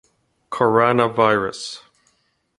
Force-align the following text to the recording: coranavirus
coranavirus 0.53 1.83